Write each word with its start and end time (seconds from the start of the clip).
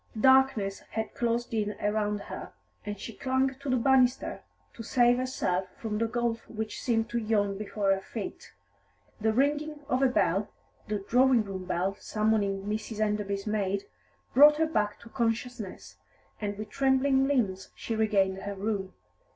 Darkness 0.19 0.79
had 0.79 1.13
closed 1.13 1.53
in 1.53 1.75
around 1.79 2.21
her, 2.21 2.53
and 2.87 2.99
she 2.99 3.13
clung 3.13 3.53
to 3.59 3.69
the 3.69 3.75
banisters 3.77 4.39
to 4.73 4.81
save 4.81 5.17
herself 5.17 5.67
from 5.77 5.99
the 5.99 6.07
gulf 6.07 6.49
which 6.49 6.81
seemed 6.81 7.07
to 7.11 7.19
yawn 7.19 7.55
before 7.55 7.91
her 7.93 8.01
feet. 8.01 8.51
The 9.19 9.31
ringing 9.31 9.81
of 9.87 10.01
a 10.01 10.07
bell, 10.07 10.49
the 10.87 11.05
drawing 11.07 11.43
room 11.43 11.65
bell 11.65 11.95
summoning 11.99 12.63
Mrs. 12.63 12.99
Enderby's 12.99 13.45
maid, 13.45 13.83
brought 14.33 14.57
her 14.57 14.65
back 14.65 14.99
to 15.01 15.09
consciousness, 15.09 15.97
and 16.41 16.57
with 16.57 16.71
trembling 16.71 17.27
limbs 17.27 17.69
she 17.75 17.95
regained 17.95 18.39
her 18.39 18.55
room. 18.55 18.95